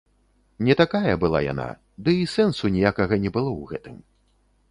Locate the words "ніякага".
2.79-3.13